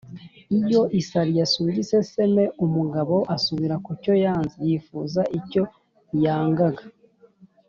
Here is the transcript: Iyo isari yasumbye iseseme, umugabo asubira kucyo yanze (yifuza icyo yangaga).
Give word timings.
Iyo 0.59 0.81
isari 0.99 1.31
yasumbye 1.39 1.79
iseseme, 1.85 2.43
umugabo 2.65 3.15
asubira 3.35 3.75
kucyo 3.85 4.13
yanze 4.23 4.57
(yifuza 4.67 5.21
icyo 5.39 5.63
yangaga). 6.23 6.83